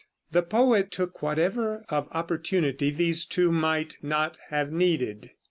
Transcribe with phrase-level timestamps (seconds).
[0.31, 5.29] The poet took whatever of opportunity these two might not have needed.